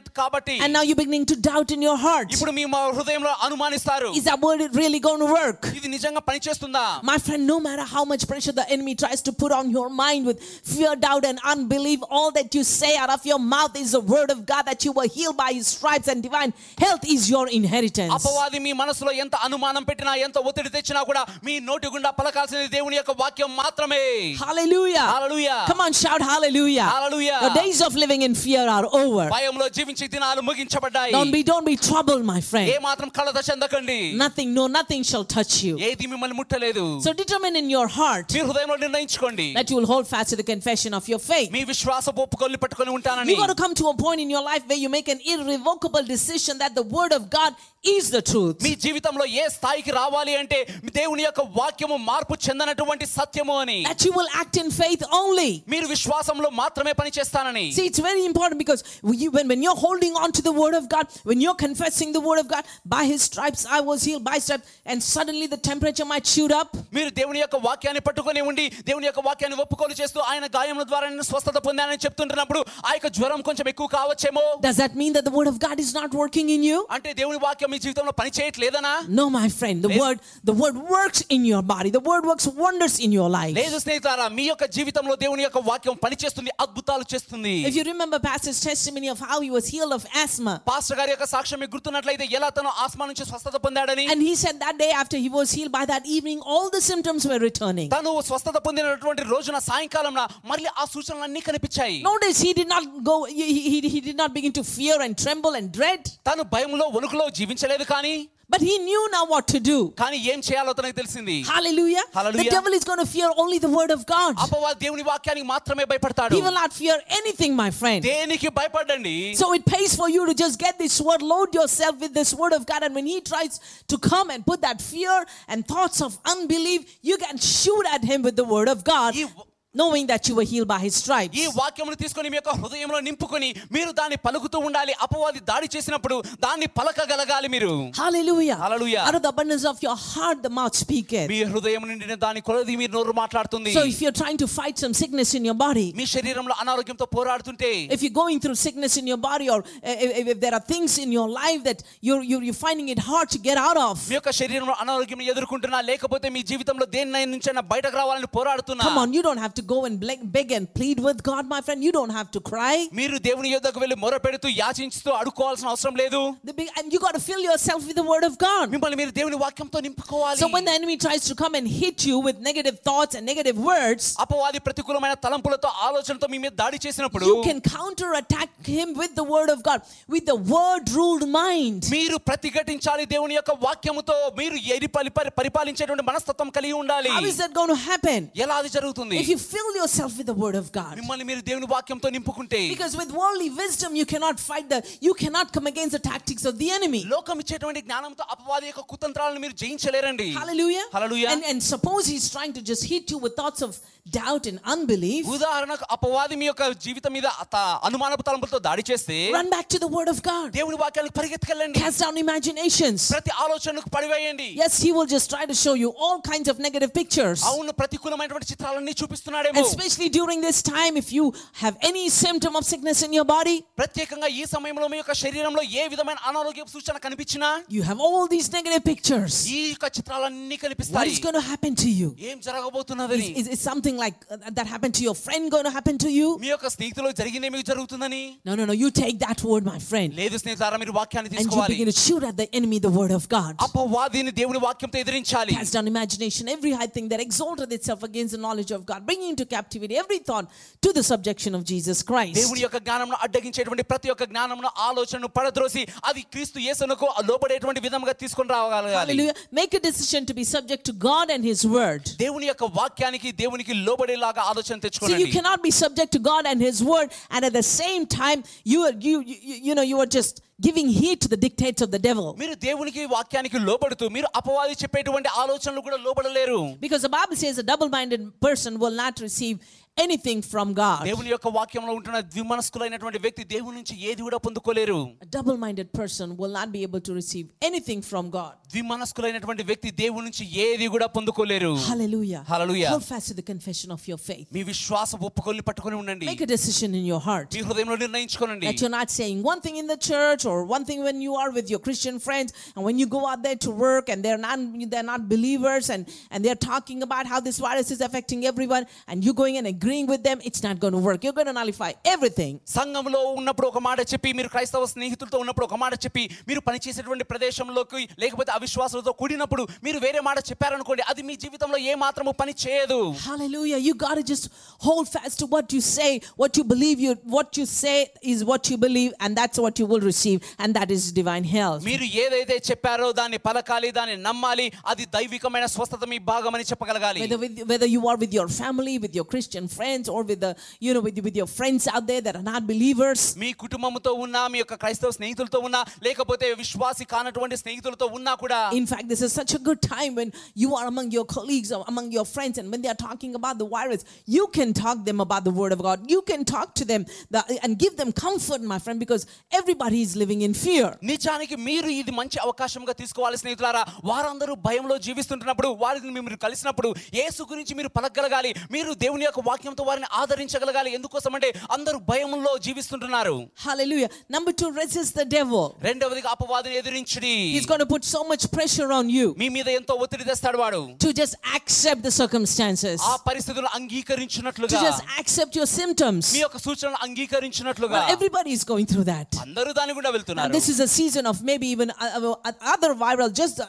[0.03, 2.29] కనిపిస్తున్నాయంటే కాబట్టి And now you're beginning to doubt in your heart.
[2.35, 5.61] ఇప్పుడు మీ మా హృదయంలో అనుమానిస్తారు Is that word really going to work?
[5.79, 9.53] ఇది నిజంగా పనిచేస్తుందా My friend, no matter how much pressure the enemy tries to put
[9.61, 10.39] on your mind with
[10.73, 14.31] fear, doubt, and unbelief, all that you say out of your mouth is the word
[14.31, 16.53] of God that you were healed by his stripes and divine
[16.85, 18.13] health is your inheritance.
[18.19, 22.99] అపవాది మీ మనసులో ఎంత అనుమానం పెట్టినా ఎంత ఒత్తిడి తెచ్చినా కూడా మీ నోటి గుండా పలకాల్సింది దేవుని
[23.01, 24.03] యొక్క వాక్యం మాత్రమే
[24.45, 25.07] Hallelujah.
[25.15, 26.89] Hallelujah Come on, shout hallelujah.
[26.95, 27.39] Hallelujah.
[27.47, 29.25] The days of living in fear are over.
[29.37, 32.69] భయంలో జీవించే దినాలు ముగించబడ్డాయి Don't be, don't be troubled, my A friend.
[32.89, 35.75] మాత్రం కలత చెందకండి Nothing, no, nothing shall touch you.
[35.89, 40.07] ఏది మిమ్మల్ని ముట్టలేదు So determine in your heart మీ హృదయంలో నిర్ణయించుకోండి that you will hold
[40.15, 41.51] fast to the confession of your faith.
[41.57, 44.65] మీ విశ్వాస ఒప్పుకొల్లి పట్టుకొని ఉంటానని You got to come to a point in your life
[44.71, 47.53] where you make an irrevocable decision that the word of God
[47.97, 48.57] is the truth.
[48.67, 50.59] మీ జీవితంలో ఏ స్థాయికి రావాలి అంటే
[50.99, 55.51] దేవుని యొక్క వాక్యము మార్పు చెందనటువంటి సత్యము అని That you will act in faith only.
[55.75, 59.77] మీరు విశ్వాసంలో మాత్రమే పని చేస్తానని See, it's very important because when, you, when, when you're
[59.79, 63.03] holding on to the word of God, when you're confessing the word of God, by
[63.05, 66.69] his stripes I was healed, by stripes, and suddenly the temperature might shoot up.
[66.97, 71.27] మీరు దేవుని యొక్క వాక్యాన్ని పట్టుకొని ఉండి దేవుని యొక్క వాక్యాన్ని ఒప్పుకోలు చేస్తూ ఆయన గాయముల ద్వారా నేను
[71.31, 75.51] స్వస్థత పొందానని చెప్తుంటున్నప్పుడు ఆ యొక్క జ్వరం కొంచెం ఎక్కువ కావచ్చేమో Does that mean that the word
[75.53, 76.79] of God is not working in you?
[76.97, 79.79] అంటే దేవుని వాక్యం మీ జీవితంలో పని చేయట్లేదనా No, my friend.
[79.87, 80.01] The Yes.
[80.03, 81.91] word, the word works in your body.
[81.91, 83.55] The word works wonders in your life.
[83.61, 88.61] లేదు స్నేహితులారా మీ యొక్క జీవితంలో దేవుని యొక్క వాక్యం పనిచేస్తుంది అద్భుతాలు చేస్తుంది If you remember Pastor's
[88.69, 92.49] testimony of how he was healed of asthma, pastor గారి యొక్క సాక్ష్యం మీకు గుర్తున్నట్లయితే ఎలా
[92.59, 95.85] తను ఆస్మా నుంచి స్వస్థత పొందాడని and he said that day after he was healed, by
[95.93, 97.89] that evening, all the symptoms were returning.
[97.97, 100.15] తను స్వస్థత పొందినటువంటి రోజున సాయంకాలం
[100.53, 104.53] మళ్ళీ ఆ సూచనలన్నీ కనిపించాయి Notice he did not go, he, he, he did not begin
[104.53, 108.15] to fear and tremble and dread, తను భయంలో వణుకులో జీవించలేదు కానీ
[108.53, 109.79] but he knew now what to do.
[110.01, 112.05] కానీ ఏం చేయాలో తనకు తెలిసింది Hallelujah.
[112.19, 112.45] Hallelujah.
[112.45, 114.33] The devil is going to fear only the word of God.
[114.45, 118.01] అపవా దేవుని వాక్యానికి మాత్రమే భయపడతాడు He will not fear anything, my friend.
[118.13, 122.15] దేనికి భయపడండి So it pays for you to just get this word, load yourself with
[122.21, 122.81] this word of God.
[122.89, 123.55] And when he tries
[123.93, 125.19] to come and put that fear
[125.53, 129.27] and thoughts of unbelief, you can shoot at him with the word of God, ఈ
[129.75, 131.35] knowing that you were healed by his stripes.
[131.41, 136.67] ఈ వాక్యమును తీసుకొని మీ యొక్క హృదయంలో నింపుకొని మీరు దాన్ని పలుకుతూ ఉండాలి అపవాది దాడి చేసినప్పుడు దాన్ని
[136.79, 137.69] పలకగలగాలి మీరు
[138.01, 138.57] Hallelujah.
[138.63, 139.03] Hallelujah.
[139.09, 141.29] Out of the abundance of your heart, the mouth speaketh.
[141.33, 144.95] మీ హృదయం నిండిన దాని కొలది మీరు నోరు మాట్లాడుతుంది So if you're trying to fight some
[145.03, 149.21] sickness in your body, మీ శరీరంలో అనారోగ్యంతో పోరాడుతుంటే if you're going through sickness in your
[149.31, 149.61] body, or
[149.95, 153.03] if, if- if there are things in your life that you're, you're, you're finding it
[153.11, 157.65] hard to get out of, మీ యొక్క శరీరంలో అనారోగ్యం ఎదుర్కొంటున్నా లేకపోతే మీ జీవితంలో దేని నుంచైనా
[157.75, 160.99] బయటకు రావాలని పోరాడుతున్నా come on, you don't have to go and beg, beg and plead
[161.01, 161.83] with God, my friend.
[161.83, 162.77] You don't have to cry.
[163.01, 167.23] మీరు దేవుని యొద్దకు వెళ్ళి మొరపెడుతూ యాచించుతూ అడుక్కోవాల్సిన అవసరం లేదు The big, and you got to
[167.29, 168.65] fill yourself with the word of God.
[168.75, 172.19] మిమ్మల్ని మీరు దేవుని వాక్యంతో నింపుకోవాలి So when the enemy tries to come and hit you
[172.27, 177.39] with negative thoughts and negative words, అపవాది ప్రతికూలమైన తలంపులతో ఆలోచనతో మీ మీద దాడి చేసినప్పుడు you
[177.51, 179.81] can counter attack him with the word of God,
[180.15, 181.81] with the word ruled mind.
[181.97, 187.39] మీరు ప్రతిఘటించాలి దేవుని యొక్క వాక్యముతో మీరు ఎరి పలి- పరి- పరిపాలించేటువంటి మనస్తత్వం కలిగి ఉండాలి How is
[187.43, 188.21] that going to happen?
[188.45, 190.95] ఎలా అది జరుగుతుంది If you fill yourself with the word of God.
[191.01, 195.53] మిమ్మల్ని మీరు దేవుని వాక్యంతో నింపుకుంటే Because with worldly wisdom, you cannot fight the, you cannot
[195.53, 197.03] come against the tactics of the enemy.
[197.15, 200.87] లోకం ఇచ్చేటువంటి జ్ఞానంతో అపవాది యొక్క కుతంత్రాలను మీరు జయించలేరండి Hallelujah.
[200.97, 201.29] Hallelujah.
[201.35, 203.73] And, and suppose he's trying to just hit you with thoughts of
[204.19, 205.23] doubt and unbelief.
[205.37, 209.91] ఉదాహరణకు అపవాది మీ యొక్క జీవితం మీద అత- అనుమానపు తలంపులతో దాడి చేస్తే Run back to the
[209.97, 210.47] word of God.
[210.59, 213.01] దేవుని వాక్యానికి పరిగెత్తుకెళ్ళండి Cast down imaginations.
[213.15, 216.93] ప్రతి ఆలోచనకు పడివేయండి Yes, he will just try to show you all kinds of negative
[217.01, 217.41] pictures.
[217.51, 218.95] అవును ప్రతికూలమైనటువంటి చిత్రాలన్నీ
[219.43, 221.25] చూపిస్తున్నాడేమో Especially during this time, if you
[221.63, 225.85] have any symptom of sickness in your body, ప్రత్యేకంగా ఈ సమయంలో మీ యొక్క శరీరంలో ఏ
[225.93, 229.35] విధమైన అనారోగ్య సూచన కనిపించినా you have all these negative pictures.
[229.57, 232.09] ఈ యొక్క చిత్రాలన్నీ What కనిపిస్తాయి is going to happen to you?
[232.31, 235.97] ఏం జరగబోతున్నదని Is, is something like uh, that happened to your friend going to happen
[236.07, 236.29] to you?
[236.45, 238.75] మీ యొక్క స్నేహితులు జరిగిందే మీకు జరుగుతుందని No, no, no.
[238.83, 241.99] You take that word, my friend, లేదు స్నేహితులారా మీరు వాక్యాన్ని and you తీసుకోవాలి begin to
[242.07, 243.53] shoot at the enemy the word of God.
[243.69, 248.43] అపవాదిని దేవుని వాక్యంతో ఎదిరించాలి Cast down imagination, every high thing that exalted itself against the
[248.47, 250.51] knowledge of God, bringing into captivity every thought
[250.83, 252.35] to the subjection of Jesus Christ.
[252.41, 258.51] దేవుని యొక్క జ్ఞానంను అడ్డగించేటువంటి ప్రతి ఒక్క జ్ఞానంను ఆలోచనను పడద్రోసి అది క్రీస్తు యేసునకు లోపడేటువంటి విధంగా తీసుకొని
[258.57, 259.35] రాగలగాలి Hallelujah.
[259.61, 262.03] Make a decision to be subject to God and His word.
[262.25, 266.61] దేవుని యొక్క వాక్యానికి దేవునికి లోబడేలాగా ఆలోచన So you తెచ్చుకోండి cannot be subject to God and
[266.69, 268.41] His word, and at the same time,
[268.73, 271.81] you are you you, you you know you are just giving heed to the dictates
[271.87, 272.27] of the devil.
[272.43, 277.69] మీరు దేవునికి వాక్యానికి లోబడుతూ మీరు అపవాది చెప్పేటువంటి ఆలోచనలు కూడా లోబడలేరు Because the Bible says a
[277.73, 279.57] double minded person will not receive
[279.97, 281.01] anything from God.
[281.11, 286.29] దేవుని యొక్క వాక్యంలో ఉంటున్న ద్విమనస్కులైనటువంటి వ్యక్తి దేవుని నుంచి ఏది కూడా పొందుకోలేరు A double minded person
[286.41, 288.53] will not be able to receive anything from God.
[288.75, 292.43] ద్విమనస్కులైనటువంటి వ్యక్తి దేవుని నుంచి ఏది కూడా పొందుకోలేరు Hallelujah.
[292.53, 292.91] Hallelujah.
[292.95, 294.47] Hold fast to the confession of your faith.
[294.57, 298.81] మీ విశ్వాస ఒప్పుకొని పట్టుకొని ఉండండి Make a decision in your heart మీ హృదయంలో నిర్ణయించుకోనండి that
[298.85, 301.69] you're not saying one thing in the church or one thing when you are with
[301.75, 304.59] your Christian friends and when you go out there to work and they're not
[304.95, 309.19] they're not believers and and they're talking about how this virus is affecting everyone and
[309.29, 311.91] you going and agreeing with them it's not going to work you're going to nullify
[312.15, 317.25] everything సంఘంలో ఉన్నప్పుడు ఒక మాట చెప్పి మీరు క్రైస్తవ స్నేహితులతో ఉన్నప్పుడు ఒక మాట చెప్పి మీరు పనిచేసేటువంటి
[317.33, 323.01] ప్రదేశంలోకి లేకపోతే అవిశ్వాసులతో కూడినప్పుడు మీరు వేరే మాట చెప్పారనుకోండి అది మీ జీవితంలో ఏ మాత్రము పని చేయదు
[323.27, 324.47] hallelujah you got to just
[324.87, 326.11] hold fast to what you say
[326.43, 327.99] what you believe you what you say
[328.33, 331.83] is what you believe and that's what you will receive and that is divine health
[331.91, 337.57] మీరు ఏదైతే చెప్పారో దాన్ని పలకాలి దాన్ని నమ్మాలి అది దైవికమైన స్వస్థత మీ భాగమని చెప్పగలగాలి whether with,
[337.73, 341.01] whether you are with your family with your christian friends or with the you know
[341.01, 344.75] with, with your friends out there that are not believers మీ కుటుంబంతో ఉన్నా మీ యొక్క
[344.83, 349.63] క్రైస్తవ స్నేహితులతో ఉన్నా లేకపోతే విశ్వాసి కానటువంటి స్నేహితులతో ఉన్నా కూడా in fact this is such a
[349.69, 350.31] good time when
[350.63, 353.57] you are among your colleagues or among your friends and when they are talking about
[353.63, 354.03] the virus
[354.37, 357.03] you can talk them about the word of god you can talk to them
[357.35, 359.25] the, and give them comfort my friend because
[359.61, 365.69] everybody is living in fear నిజానికి మీరు ఇది మంచి అవకాశంగా తీసుకోవాలి స్నేహితులారా వారందరూ భయంలో జీవిస్తుంటున్నప్పుడు
[365.83, 371.49] వారిని మీరు కలిసినప్పుడు యేసు గురించి మీరు పలకగలగాలి మీరు దేవుని యొక్క వాక్యంతో వారిని ఆదరించగలగాలి ఎందుకోసం అంటే
[371.77, 377.91] అందరూ భయంలో జీవిస్తుంటున్నారు hallelujah number two resist the devil రెండవదిగా అపవాదిని ఎదిరించుడి he's going to
[377.95, 382.03] put so much pressure on you మీ మీద ఎంతో ఒత్తిడి తెస్తాడు వాడు to just accept
[382.09, 388.13] the circumstances ఆ పరిస్థితులను అంగీకరించినట్లుగా to just accept your symptoms మీ యొక్క సూచనలు అంగీకరించినట్లుగా Well,
[388.17, 391.37] everybody is going through that అందరూ దాని గుండా And వెళ్తున్నారు this is a season of
[391.51, 393.67] maybe even uh, uh, other viral, just uh,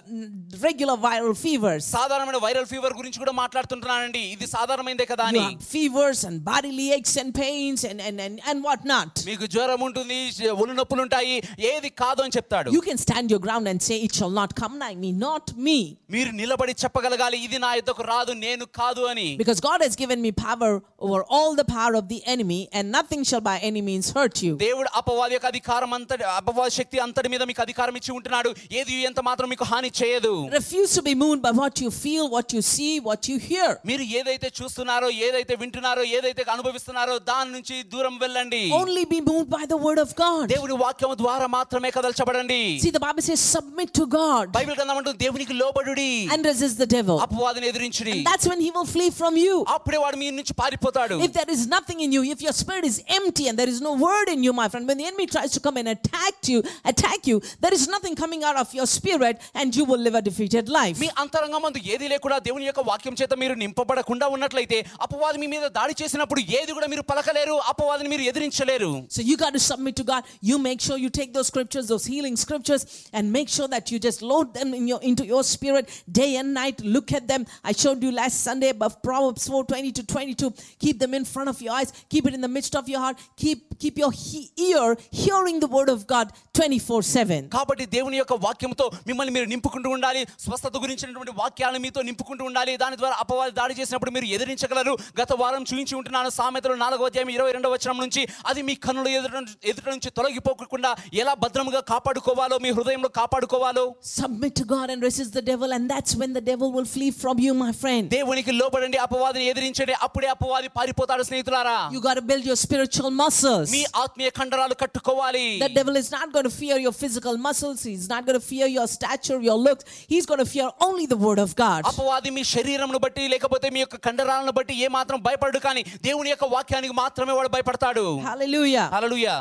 [0.68, 1.84] regular viral fevers.
[1.98, 6.92] సాధారణమైన viral fever గురించి కూడా మాట్లాడుతుంటున్నానండి ఇది సాధారణమైందే కదా You అని have fevers and bodily
[6.94, 9.12] aches and pains and, and, and, and whatnot.
[9.30, 10.20] మీకు జ్వరం ఉంటుంది
[10.62, 11.36] ఒళ్ళు నొప్పులు ఉంటాయి
[11.72, 14.76] ఏది కాదు అని చెప్తాడు You can stand your ground and say, It shall not come
[14.84, 15.80] nigh me, not me.
[16.16, 20.32] మీరు నిలబడి చెప్పగలగాలి ఇది నా యుద్ధకు రాదు నేను కాదు అని Because God has given me
[20.46, 20.72] power
[21.08, 24.54] over all the power of the enemy, and nothing shall by any means hurt you.
[24.66, 29.20] దేవుడు అపవాది యొక్క అధికారం అంతటి అపవాద శక్తి అంతటి మీద మీకు అధికారం ఇచ్చి ఉంటున్నాడు ఏది ఎంత
[29.30, 32.94] మాత్రం మీకు హాని చేయదు Refuse to be moved by what you feel, what you see,
[33.10, 33.70] what you hear.
[33.90, 35.73] మీరు ఏదైతే చూస్తున్నారో ఏదైతే వింటున్నారో
[36.18, 40.46] ఏదైతే అనుభవిస్తున్నారో దాని నుంచి దూరం వెళ్ళండి Only be moved by the word of God.
[40.54, 45.14] దేవుని వాక్యం ద్వారా మాత్రమే కదల్చబడండి See, the Bible says, Submit to God Bible గ్రంథం అంటూ
[45.26, 47.18] దేవునికి లోబడుడి and resist the devil.
[47.28, 49.56] అపవాదిని ఎదిరించుడి And that's when he will flee from you.
[49.78, 52.98] అప్పుడే వాడు మీ నుంచి పారిపోతాడు If there is nothing in you, if your spirit is
[53.20, 55.62] empty and there is no word in you, my friend, when the enemy tries to
[55.68, 56.60] come and attack you,
[56.94, 60.24] attack you, there is nothing coming out of your spirit, and you will live a
[60.30, 60.98] defeated life.
[61.04, 65.94] మీ అంతరంగమందు ఏది లేకుండా దేవుని యొక్క వాక్యం చేత మీరు నింపబడకుండా ఉన్నట్లయితే అపవాది మీ మీద దాడి
[66.02, 70.24] చేసినప్పుడు ఏది కూడా మీరు పలకలేరు అపవాదిని మీరు ఎదిరించలేరు So you got to submit to God.
[70.42, 74.00] You make sure you take those scriptures, those healing scriptures, and make sure that you
[74.00, 75.86] just load them in your into your spirit
[76.20, 76.78] day and night.
[76.96, 77.42] Look at them.
[77.64, 80.50] I showed you last Sunday above Proverbs 4, 20 to 22.
[80.80, 81.92] Keep them in front of your eyes.
[82.10, 83.18] Keep it in the midst of your heart.
[83.38, 84.88] Keep keep your he- ear
[85.22, 86.28] hearing the word of God
[86.60, 87.42] 24-7.
[87.50, 92.98] కాబట్టి దేవుని యొక్క వాక్యంతో మిమ్మల్ని మీరు నింపుకుంటూ ఉండాలి స్వస్థత గురించినటువంటి వాక్యాలను మీతో నింపుకుంటూ ఉండాలి దాని
[93.02, 97.72] ద్వారా అపవాది దాడి చేసినప్పుడు మీరు ఎదిరించగలరు గత వారం చూపించి ఉంటున్నాను సామెతలు నాలుగో అధ్యాయం ఇరవై రెండవ
[97.76, 99.36] వచనం నుంచి అది మీ కన్నుల ఎదుట
[99.72, 105.44] ఎదుట నుంచి తొలగిపోకుండా ఎలా భద్రంగా కాపాడుకోవాలో మీ హృదయంలో కాపాడుకోవాలో Submit to God and resist the
[105.44, 108.04] devil, and that's when the devil will flee from you, my friend.
[108.16, 113.68] దేవునికి లోబడండి అపవాదిని ఎదిరించండి అప్పుడే అపవాది పారిపోతాడు స్నేహితులారా You got to build your spiritual muscles.
[113.76, 117.80] మీ ఆత్మీయ కండరాలు కట్టుకోవాలి The devil is not going to fear your physical muscles.
[117.90, 119.84] He's not going to fear your stature, your looks.
[120.14, 121.82] He's going to fear only the word of God.
[121.92, 126.46] అపవాది మీ శరీరంను బట్టి లేకపోతే మీ యొక్క కండరాలను బట్టి ఏ మాత్రం భయపడడు కానీ దేవుని యొక్క
[126.56, 128.86] వాక్యానికి మాత్రమే వాడు భయపడతాడు Hallelujah.
[128.96, 129.36] Hallelujah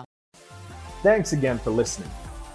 [1.03, 2.13] Thanks again for listening.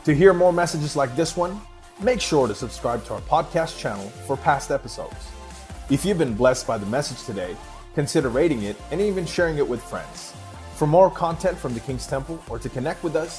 [0.08, 1.54] To hear more messages like this one,
[2.00, 5.22] make sure to subscribe to our podcast channel for past episodes.
[5.90, 7.52] If you've been blessed by the message today,
[7.96, 10.20] consider rating it and even sharing it with friends.
[10.76, 13.34] For more content from the King's Temple or to connect with us,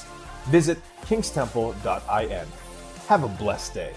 [0.47, 2.47] visit kingstemple.in.
[3.07, 3.93] Have a blessed day.